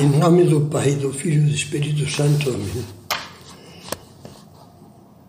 [0.00, 2.50] Em nome do Pai, do Filho e do Espírito Santo.
[2.50, 2.84] Amém.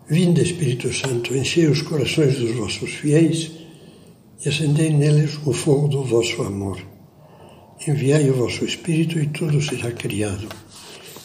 [0.08, 3.50] Vinde, Espírito Santo, enchei os corações dos vossos fiéis
[4.44, 6.80] e acendei neles o fogo do vosso amor.
[7.84, 10.48] Enviai o vosso Espírito e tudo será criado,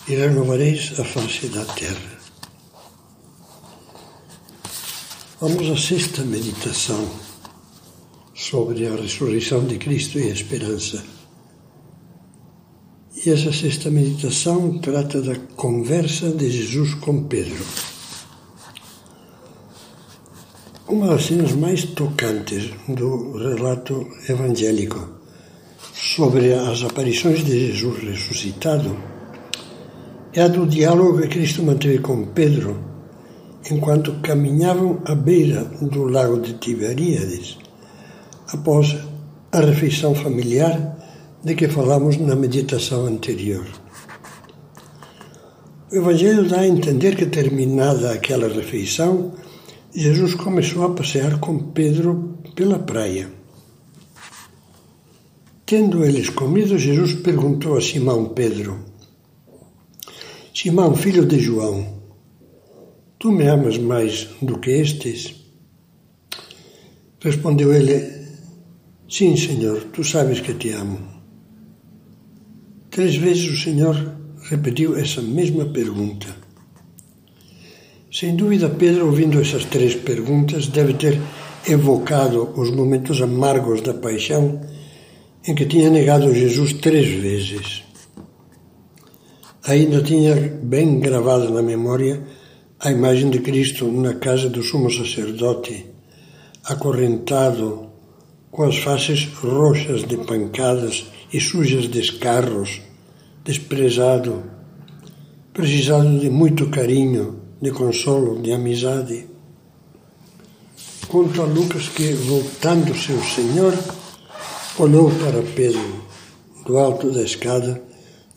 [0.07, 2.17] e renovareis a face da terra.
[5.39, 7.07] Vamos à sexta meditação
[8.33, 11.14] sobre a ressurreição de Cristo e a esperança.
[13.25, 17.57] E essa sexta meditação trata da conversa de Jesus com Pedro.
[20.87, 25.09] Uma das cenas mais tocantes do relato evangélico
[25.91, 28.95] sobre as aparições de Jesus ressuscitado
[30.31, 32.79] é a do diálogo que Cristo manteve com Pedro
[33.71, 37.57] enquanto caminhavam à beira do lago de Tiberíades,
[38.53, 38.95] após
[39.51, 40.94] a refeição familiar
[41.45, 43.67] de que falamos na meditação anterior.
[45.91, 49.31] O Evangelho dá a entender que, terminada aquela refeição,
[49.93, 53.31] Jesus começou a passear com Pedro pela praia.
[55.67, 58.79] Tendo eles comido, Jesus perguntou a Simão Pedro:
[60.51, 62.01] Simão, filho de João,
[63.19, 65.35] tu me amas mais do que estes?
[67.19, 68.25] Respondeu ele:
[69.07, 71.14] Sim, Senhor, tu sabes que te amo.
[72.95, 74.13] Três vezes o Senhor
[74.49, 76.27] repetiu essa mesma pergunta.
[78.09, 81.19] Sem dúvida, Pedro, ouvindo essas três perguntas, deve ter
[81.67, 84.61] evocado os momentos amargos da paixão
[85.45, 87.83] em que tinha negado Jesus três vezes.
[89.67, 92.23] Ainda tinha bem gravada na memória
[92.79, 95.85] a imagem de Cristo na casa do sumo sacerdote,
[96.63, 97.89] acorrentado,
[98.49, 102.81] com as faces roxas de pancadas e sujas de escarros,
[103.43, 104.41] desprezado,
[105.51, 109.27] precisado de muito carinho, de consolo, de amizade.
[111.09, 113.73] Conta Lucas que, voltando-se Senhor,
[114.79, 116.05] olhou para Pedro
[116.65, 117.83] do alto da escada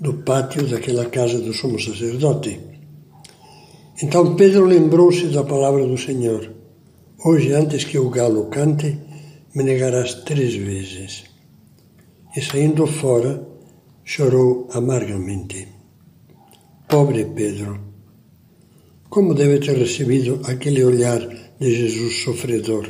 [0.00, 2.58] do pátio daquela casa do sumo sacerdote.
[4.02, 6.50] Então Pedro lembrou-se da palavra do Senhor:
[7.24, 8.98] Hoje, antes que o galo cante,
[9.54, 11.27] me negarás três vezes
[12.38, 13.32] e saindo fora
[14.04, 15.66] chorou amargamente.
[16.88, 17.72] Pobre Pedro,
[19.10, 21.18] como deve ter recebido aquele olhar
[21.60, 22.86] de Jesus sofredor?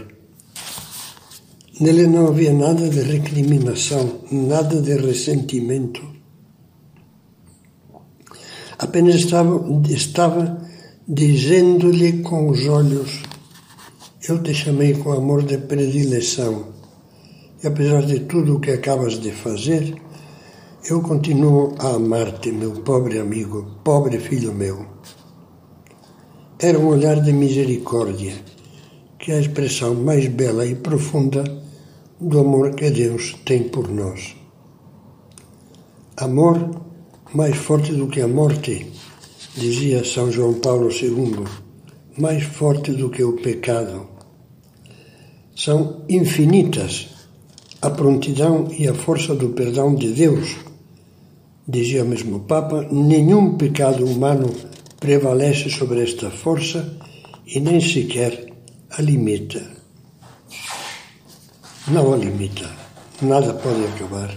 [1.80, 6.02] Nele não havia nada de recriminação, nada de ressentimento.
[8.78, 9.54] Apenas estava,
[9.88, 10.60] estava
[11.08, 13.22] dizendo-lhe com os olhos:
[14.28, 16.77] Eu te chamei com amor de predileção
[17.62, 20.00] e apesar de tudo o que acabas de fazer,
[20.88, 24.86] eu continuo a amar-te, meu pobre amigo, pobre filho meu.
[26.60, 28.34] Era um olhar de misericórdia,
[29.18, 31.42] que é a expressão mais bela e profunda
[32.20, 34.36] do amor que Deus tem por nós.
[36.16, 36.70] Amor
[37.34, 38.90] mais forte do que a morte,
[39.54, 41.44] dizia São João Paulo II,
[42.16, 44.08] mais forte do que o pecado.
[45.54, 47.17] São infinitas
[47.80, 50.56] a prontidão e a força do perdão de Deus.
[51.66, 54.52] Dizia o mesmo Papa: nenhum pecado humano
[54.98, 56.96] prevalece sobre esta força
[57.46, 58.52] e nem sequer
[58.90, 59.62] a limita.
[61.88, 62.68] Não a limita.
[63.22, 64.36] Nada pode acabar.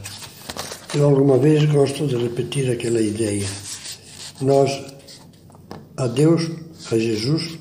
[0.93, 3.47] Eu alguma vez gosto de repetir aquela ideia.
[4.41, 4.71] Nós,
[5.97, 6.49] a Deus,
[6.91, 7.59] a Jesus,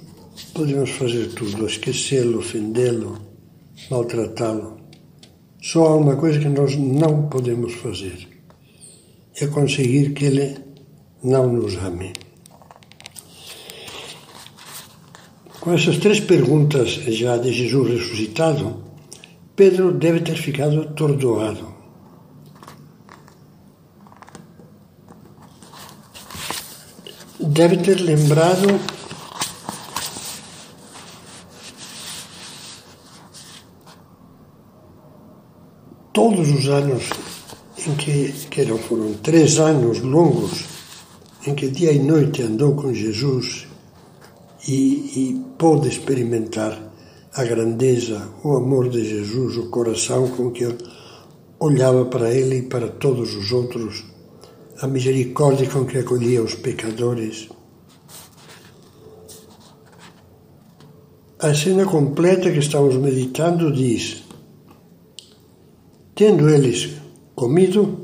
[0.52, 3.18] podemos fazer tudo, esquecê-lo, ofendê-lo,
[3.90, 4.79] maltratá-lo.
[5.62, 8.28] Só há uma coisa que nós não podemos fazer:
[9.36, 10.56] é conseguir que Ele
[11.22, 12.12] não nos ame.
[15.60, 18.82] Com essas três perguntas já de Jesus ressuscitado,
[19.54, 21.68] Pedro deve ter ficado atordoado.
[27.38, 28.80] Deve ter lembrado
[36.54, 37.08] os anos
[37.86, 40.64] em que, que eram, foram três anos longos,
[41.46, 43.66] em que dia e noite andou com Jesus
[44.68, 46.78] e, e pôde experimentar
[47.34, 50.66] a grandeza, o amor de Jesus, o coração com que
[51.58, 54.04] olhava para ele e para todos os outros,
[54.80, 57.48] a misericórdia com que acolhia os pecadores.
[61.38, 64.24] A cena completa que estamos meditando diz:
[66.20, 66.98] Tendo eles
[67.34, 67.98] comido,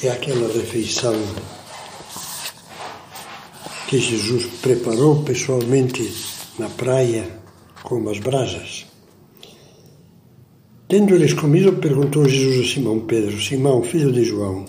[0.00, 1.12] é aquela refeição
[3.88, 6.08] que Jesus preparou pessoalmente
[6.56, 7.26] na praia
[7.82, 8.86] com as brasas.
[10.86, 14.66] Tendo-lhes comido, perguntou Jesus a Simão Pedro: Simão, filho de João,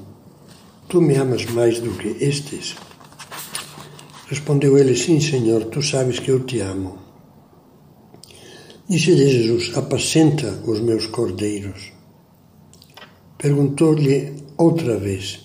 [0.89, 2.75] tu me amas mais do que estes?
[4.27, 7.00] Respondeu ele: Sim, Senhor, tu sabes que eu te amo.
[8.91, 11.93] Disse-lhe Jesus: Apacenta os meus cordeiros.
[13.37, 15.39] Perguntou-lhe outra vez: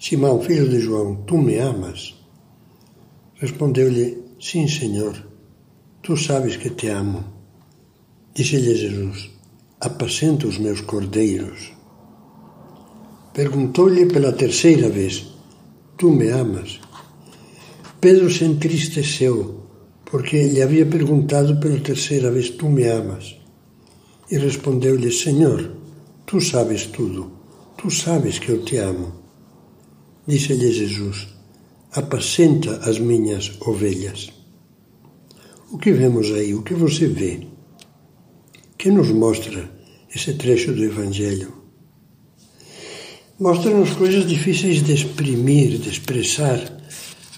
[0.00, 2.14] Simão, filho de João, tu me amas?
[3.34, 5.14] Respondeu-lhe: Sim, Senhor,
[6.02, 7.22] tu sabes que te amo.
[8.34, 9.30] Disse-lhe Jesus:
[9.78, 11.74] Apacenta os meus cordeiros.
[13.34, 15.26] Perguntou-lhe pela terceira vez:
[15.98, 16.80] Tu me amas?
[18.00, 19.65] Pedro se entristeceu,
[20.06, 23.36] porque lhe havia perguntado pela terceira vez: Tu me amas?
[24.30, 25.60] E respondeu-lhe: Senhor,
[26.24, 27.30] tu sabes tudo,
[27.76, 29.12] tu sabes que eu te amo.
[30.26, 31.28] Disse-lhe Jesus:
[31.92, 34.32] Apacenta as minhas ovelhas.
[35.70, 36.54] O que vemos aí?
[36.54, 37.46] O que você vê?
[38.86, 39.68] que nos mostra
[40.14, 41.52] esse trecho do Evangelho?
[43.36, 46.60] Mostra-nos coisas difíceis de exprimir, de expressar,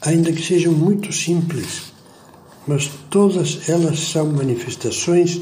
[0.02, 1.87] ainda que sejam muito simples,
[2.68, 5.40] mas todas elas são manifestações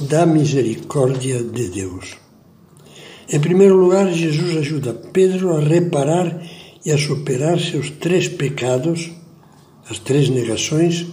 [0.00, 2.16] da misericórdia de Deus.
[3.28, 6.42] Em primeiro lugar, Jesus ajuda Pedro a reparar
[6.84, 9.10] e a superar seus três pecados,
[9.88, 11.06] as três negações,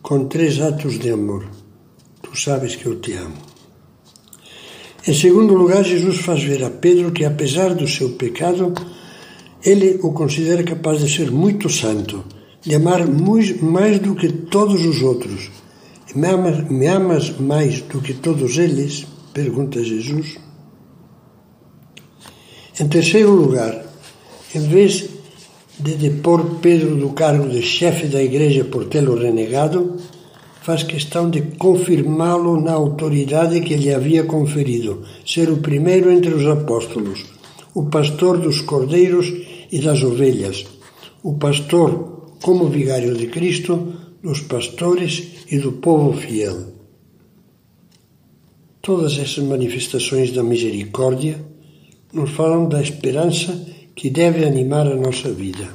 [0.00, 1.50] com três atos de amor.
[2.22, 3.36] Tu sabes que eu te amo.
[5.06, 8.72] Em segundo lugar, Jesus faz ver a Pedro que, apesar do seu pecado,
[9.62, 12.24] ele o considera capaz de ser muito santo,
[12.62, 15.50] de amar mais do que todos os outros.
[16.14, 19.06] Me amas, me amas mais do que todos eles?
[19.32, 20.38] Pergunta Jesus.
[22.78, 23.84] Em terceiro lugar,
[24.54, 25.08] em vez
[25.78, 29.96] de depor Pedro do cargo de chefe da igreja por tê-lo renegado,
[30.62, 36.46] faz questão de confirmá-lo na autoridade que lhe havia conferido, ser o primeiro entre os
[36.46, 37.24] apóstolos,
[37.74, 39.32] o pastor dos cordeiros
[39.72, 40.66] e das ovelhas,
[41.22, 42.09] o pastor
[42.42, 46.74] como vigário de Cristo, dos pastores e do povo fiel.
[48.82, 51.44] Todas essas manifestações da misericórdia
[52.12, 55.68] nos falam da esperança que deve animar a nossa vida.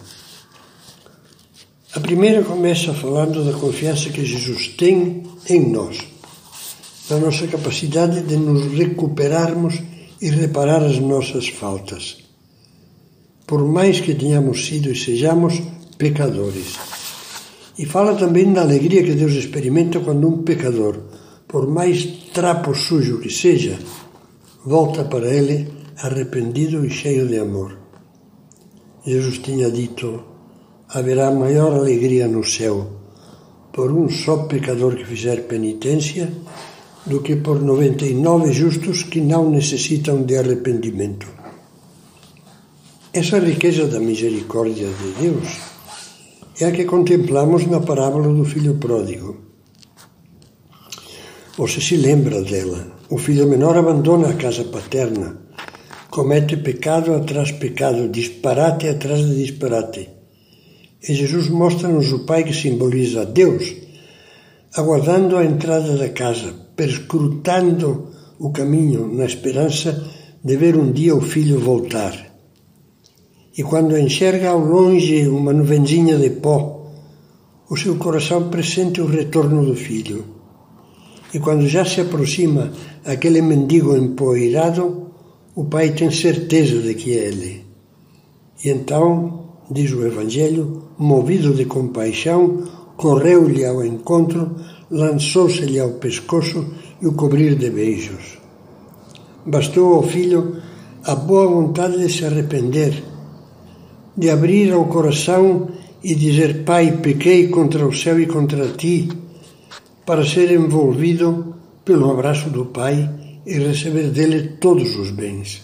[1.94, 6.00] A primeira começa falando da confiança que Jesus tem em nós,
[7.10, 9.76] na nossa capacidade de nos recuperarmos
[10.22, 12.18] e reparar as nossas faltas,
[13.46, 15.62] por mais que tenhamos sido e sejamos
[15.98, 16.78] pecadores.
[17.78, 20.98] E fala também da alegria que Deus experimenta quando um pecador,
[21.48, 23.78] por mais trapo sujo que seja,
[24.66, 27.78] volta para Ele arrependido e cheio de amor.
[29.06, 30.24] Jesus tinha dito:
[30.90, 32.92] haverá maior alegria no céu
[33.72, 36.32] por um só pecador que fizer penitência
[37.06, 41.28] do que por 99 justos que não necessitam de arrependimento.
[43.12, 45.75] Essa riqueza da misericórdia de Deus
[46.60, 49.38] é a que contemplamos na parábola do filho pródigo.
[51.58, 52.96] Você se lembra dela.
[53.10, 55.38] O filho menor abandona a casa paterna,
[56.10, 60.16] comete pecado atrás pecado, disparate atrás de disparate
[61.08, 63.76] e Jesus mostra-nos o Pai que simboliza Deus,
[64.74, 70.04] aguardando a entrada da casa, perscrutando o caminho na esperança
[70.44, 72.35] de ver um dia o filho voltar.
[73.58, 76.92] E quando enxerga ao longe uma nuvenzinha de pó,
[77.70, 80.26] o seu coração pressente o retorno do filho.
[81.34, 82.72] E quando já se aproxima
[83.06, 85.08] aquele mendigo empoeirado,
[85.56, 87.66] o pai tem certeza de que é ele.
[88.64, 92.64] E então diz o Evangelho, movido de compaixão,
[92.98, 94.56] correu-lhe ao encontro,
[94.92, 96.66] lançou-se-lhe ao pescoço
[97.02, 98.38] e o cobriu de beijos.
[99.46, 100.58] Bastou ao filho
[101.04, 103.15] a boa vontade de se arrepender,
[104.18, 105.70] de abrir o coração
[106.04, 109.10] e dizer: Pai, pequei contra o céu e contra ti,
[110.06, 113.10] para ser envolvido pelo abraço do Pai
[113.46, 115.64] e receber dele todos os bens.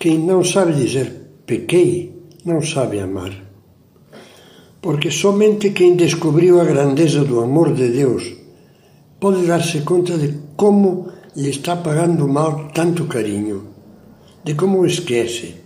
[0.00, 2.12] Quem não sabe dizer pequei,
[2.44, 3.32] não sabe amar.
[4.80, 8.34] Porque somente quem descobriu a grandeza do amor de Deus
[9.20, 13.68] pode dar-se conta de como lhe está pagando mal tanto carinho,
[14.42, 15.61] de como o esquece,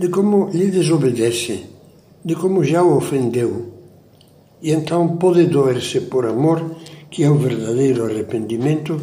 [0.00, 1.56] de como lhe desobedece,
[2.24, 3.52] de como já o ofendeu.
[4.62, 6.58] E então pode doer-se por amor,
[7.10, 8.94] que é o verdadeiro arrependimento,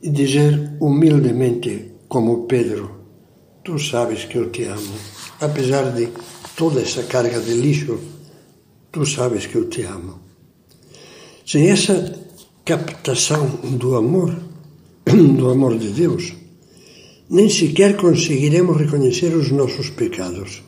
[0.00, 1.72] e dizer humildemente,
[2.06, 2.84] como Pedro:
[3.64, 4.94] tu sabes que eu te amo.
[5.40, 6.08] Apesar de
[6.56, 7.98] toda essa carga de lixo,
[8.92, 10.20] tu sabes que eu te amo.
[11.44, 11.96] Sem essa
[12.64, 13.44] captação
[13.76, 14.38] do amor,
[15.36, 16.32] do amor de Deus,
[17.30, 20.62] nem sequer conseguiremos reconhecer os nossos pecados.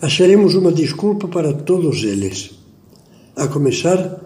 [0.00, 2.52] Acharemos uma desculpa para todos eles,
[3.36, 4.20] a começar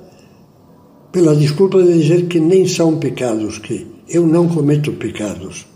[1.10, 5.66] pela desculpa de dizer que nem são pecados, que eu não cometo pecados.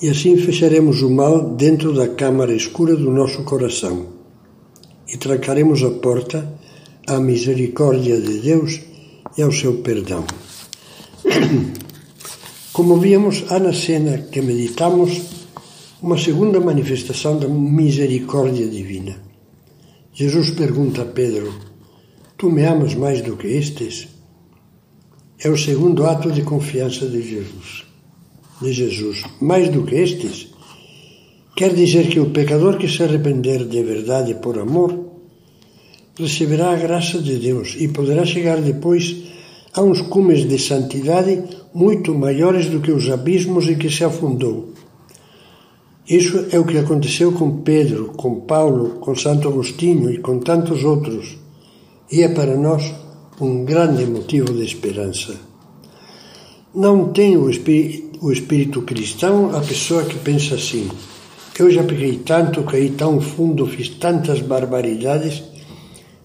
[0.00, 4.06] E assim fecharemos o mal dentro da câmara escura do nosso coração
[5.06, 6.58] e trancaremos a porta
[7.06, 8.80] à misericórdia de Deus
[9.36, 10.24] e ao seu perdão.
[12.72, 15.20] Como víamos, há na cena que meditamos
[16.00, 19.22] uma segunda manifestação da misericórdia divina.
[20.14, 21.52] Jesus pergunta a Pedro:
[22.38, 24.08] Tu me amas mais do que estes?
[25.38, 27.84] É o segundo ato de confiança de Jesus.
[28.62, 30.48] De Jesus, mais do que estes,
[31.54, 35.10] quer dizer que o pecador que se arrepender de verdade por amor
[36.18, 39.14] receberá a graça de Deus e poderá chegar depois
[39.74, 44.72] a uns cumes de santidade muito maiores do que os abismos em que se afundou.
[46.08, 50.82] Isso é o que aconteceu com Pedro, com Paulo, com Santo Agostinho e com tantos
[50.84, 51.38] outros,
[52.10, 52.92] e é para nós
[53.40, 55.34] um grande motivo de esperança.
[56.74, 60.88] Não tem o espírito, o espírito cristão a pessoa que pensa assim:
[61.58, 65.42] eu já peguei tanto, caí tão fundo, fiz tantas barbaridades,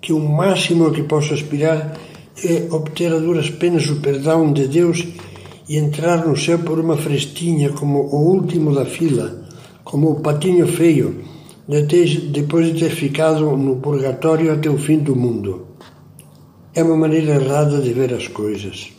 [0.01, 1.97] que o máximo que posso aspirar
[2.43, 5.05] é obter a duras penas o perdão de Deus
[5.67, 9.43] e entrar no céu por uma frestinha como o último da fila,
[9.83, 11.23] como o patinho feio,
[11.67, 15.67] depois de ter ficado no purgatório até o fim do mundo.
[16.73, 18.89] É uma maneira errada de ver as coisas.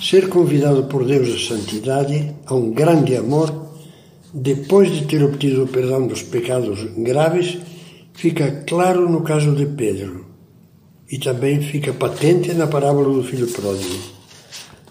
[0.00, 3.52] Ser convidado por Deus à santidade, a um grande amor,
[4.32, 7.58] depois de ter obtido o perdão dos pecados graves,
[8.14, 10.26] fica claro no caso de Pedro
[11.10, 14.13] e também fica patente na parábola do filho pródigo.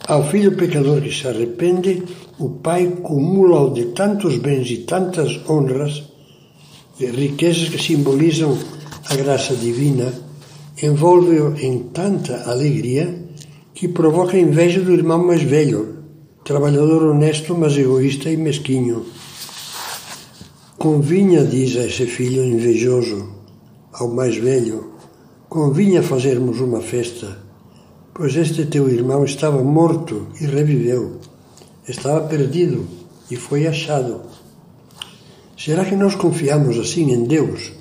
[0.05, 2.03] Ao filho pecador que se arrepende,
[2.37, 6.03] o Pai cumula-o de tantos bens e tantas honras,
[6.99, 8.57] riquezas que simbolizam
[9.09, 10.13] a graça divina,
[10.81, 13.17] envolve-o em tanta alegria
[13.73, 15.99] que provoca inveja do irmão mais velho,
[16.43, 19.05] trabalhador honesto, mas egoísta e mesquinho.
[20.77, 23.29] Convinha, diz a esse filho invejoso,
[23.93, 24.91] ao mais velho,
[25.47, 27.42] convinha fazermos uma festa
[28.13, 31.19] pois este teu irmão estava morto e reviveu,
[31.87, 32.85] estava perdido
[33.29, 34.21] e foi achado.
[35.57, 37.71] Será que nós confiamos assim em Deus?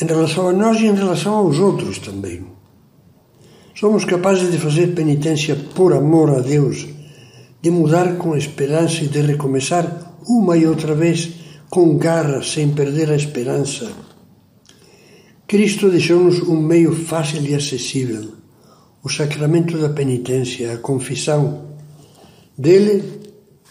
[0.00, 2.46] Em relação a nós e em relação aos outros também.
[3.74, 6.86] Somos capazes de fazer penitência por amor a Deus,
[7.60, 11.30] de mudar com esperança e de recomeçar uma e outra vez
[11.68, 13.90] com garra, sem perder a esperança.
[15.46, 18.37] Cristo deixou-nos um meio fácil e acessível
[19.02, 21.68] o sacramento da penitência, a confissão.
[22.56, 23.02] Dele,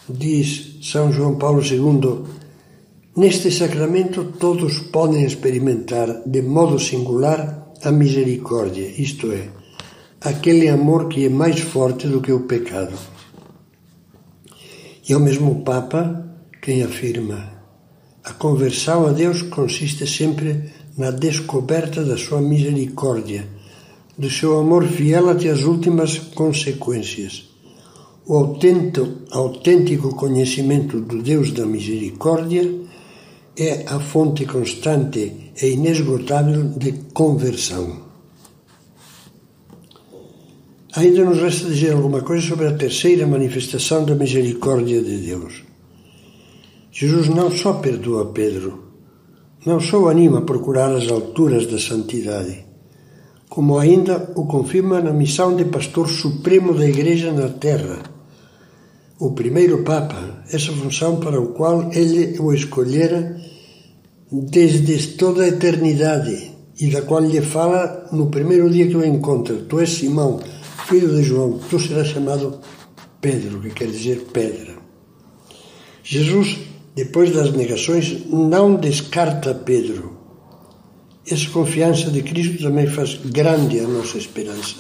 [0.10, 2.24] diz São João Paulo II,
[3.16, 9.50] neste sacramento todos podem experimentar de modo singular a misericórdia, isto é,
[10.22, 12.98] aquele amor que é mais forte do que o pecado.
[15.08, 16.26] E é o mesmo Papa
[16.62, 17.52] quem afirma:
[18.24, 23.57] a conversão a Deus consiste sempre na descoberta da sua misericórdia
[24.18, 27.50] do seu amor fiel até as últimas consequências.
[28.26, 32.70] O autêntico, conhecimento do Deus da misericórdia
[33.56, 38.06] é a fonte constante e inesgotável de conversão.
[40.94, 45.64] Ainda nos resta dizer alguma coisa sobre a terceira manifestação da misericórdia de Deus.
[46.92, 48.84] Jesus não só perdoa Pedro,
[49.66, 52.67] não só o anima a procurar as alturas da santidade,
[53.50, 58.00] como ainda o confirma na missão de pastor supremo da Igreja na Terra,
[59.20, 63.40] o primeiro Papa, essa função para o qual ele o escolhera
[64.32, 69.56] desde toda a eternidade e da qual lhe fala no primeiro dia que o encontra:
[69.56, 70.40] Tu és Simão,
[70.88, 72.60] filho de João, tu serás chamado
[73.20, 74.76] Pedro, que quer dizer pedra.
[76.04, 76.60] Jesus,
[76.96, 80.17] depois das negações, não descarta Pedro
[81.30, 84.78] essa confiança de Cristo também faz grande a nossa esperança.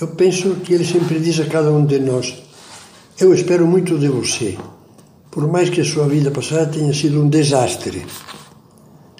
[0.00, 2.34] Eu penso que ele sempre diz a cada um de nós:
[3.18, 4.58] Eu espero muito de você,
[5.30, 8.04] por mais que a sua vida passada tenha sido um desastre.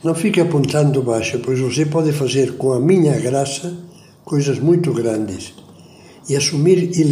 [0.04, 3.72] Não fique apontando baixo, pois você pode fazer com a minha graça
[4.24, 5.54] coisas muito grandes.
[6.28, 7.02] e assumir e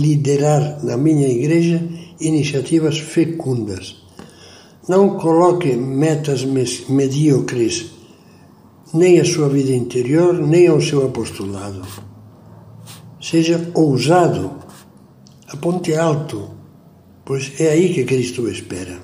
[0.00, 1.80] liderar na minha igreja
[2.20, 4.02] iniciativas fecundas.
[4.88, 6.44] Não coloque metas
[6.88, 7.97] medíocres
[8.92, 11.82] nem à sua vida interior, nem ao seu apostolado.
[13.20, 14.50] Seja ousado,
[15.48, 16.50] aponte alto,
[17.24, 18.98] pois é aí que Cristo espera.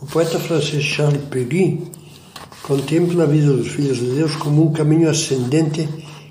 [0.00, 1.82] O poeta francês Charles Péguy
[2.62, 5.88] contempla a vida dos filhos de Deus como um caminho ascendente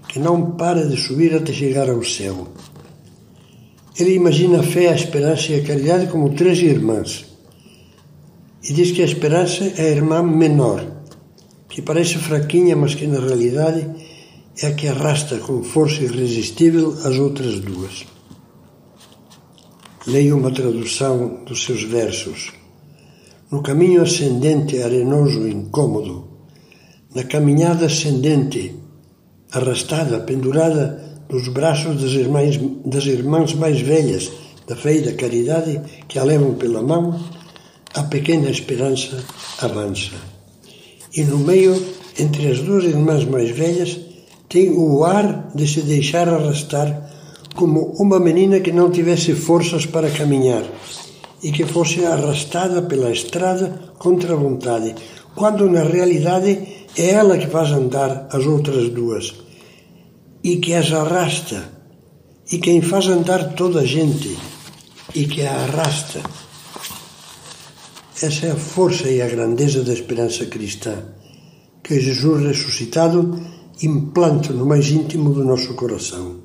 [0.08, 2.48] que não para de subir até chegar ao céu.
[3.98, 7.26] Ele imagina a fé, a esperança e a caridade como três irmãs.
[8.62, 10.95] E diz que a esperança é a irmã menor,
[11.76, 13.86] que parece fraquinha, mas que na realidade
[14.58, 18.06] é a que arrasta com força irresistível as outras duas.
[20.08, 22.54] Leio uma tradução dos seus versos.
[23.52, 26.30] No caminho ascendente, arenoso e incômodo,
[27.14, 28.74] na caminhada ascendente,
[29.52, 34.32] arrastada, pendurada nos braços das irmãs, das irmãs mais velhas
[34.66, 37.20] da fé e da caridade que a levam pela mão,
[37.94, 39.22] a pequena esperança
[39.60, 40.35] avança.
[41.16, 41.82] E no meio,
[42.20, 44.00] entre as duas irmãs mais velhas,
[44.50, 47.10] tem o ar de se deixar arrastar
[47.56, 50.64] como uma menina que não tivesse forças para caminhar
[51.42, 54.94] e que fosse arrastada pela estrada contra a vontade,
[55.36, 56.60] quando na realidade
[56.98, 59.34] é ela que faz andar as outras duas
[60.44, 61.64] e que as arrasta
[62.52, 64.38] e quem faz andar toda a gente
[65.14, 66.22] e que a arrasta.
[68.22, 71.16] Essa é a força e a grandeza da esperança cristã
[71.84, 73.40] que Jesus ressuscitado
[73.84, 76.38] implanta no mais íntimo do nosso coração.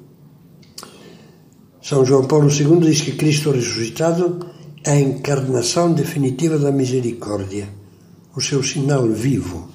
[1.81, 4.47] São João Paulo II diz que Cristo ressuscitado
[4.85, 7.69] é a encarnação definitiva da misericórdia,
[8.37, 9.71] o seu sinal vivo.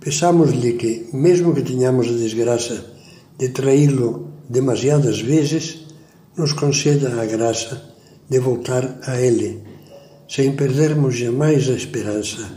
[0.00, 2.84] Peçamos-lhe que, mesmo que tenhamos a desgraça
[3.38, 5.86] de traí-lo demasiadas vezes,
[6.36, 7.94] nos conceda a graça
[8.28, 9.62] de voltar a Ele,
[10.28, 12.50] sem perdermos jamais a esperança,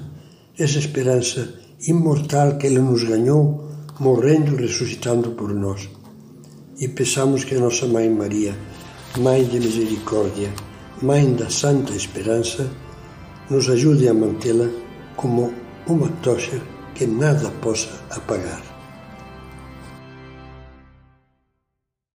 [0.60, 1.54] essa esperança
[1.88, 5.90] imortal que Ele nos ganhou, morrendo e ressuscitando por nós.
[6.80, 8.54] E peçamos que a nossa Mãe Maria,
[9.18, 10.54] Mãe de Misericórdia,
[11.02, 12.70] Mãe da Santa Esperança,
[13.50, 14.70] nos ajude a mantê-la
[15.16, 15.54] como
[15.88, 16.62] uma tocha
[16.94, 18.71] que nada possa apagar.